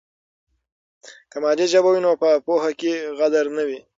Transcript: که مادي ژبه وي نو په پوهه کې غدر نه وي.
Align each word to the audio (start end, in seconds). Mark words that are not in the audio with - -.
که 1.31 1.37
مادي 1.43 1.65
ژبه 1.73 1.89
وي 1.93 1.99
نو 2.05 2.11
په 2.21 2.29
پوهه 2.45 2.71
کې 2.79 2.93
غدر 3.17 3.45
نه 3.57 3.63
وي. 3.67 3.79